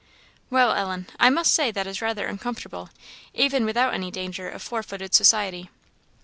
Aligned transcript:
"Well, 0.49 0.71
Ellen, 0.73 1.05
I 1.19 1.29
must 1.29 1.53
say 1.53 1.69
that 1.69 1.85
is 1.85 2.01
rather 2.01 2.25
uncomfortable, 2.25 2.89
even 3.35 3.65
without 3.65 3.93
any 3.93 4.09
danger 4.09 4.49
of 4.49 4.63
four 4.63 4.81
footed 4.81 5.13
society." 5.13 5.69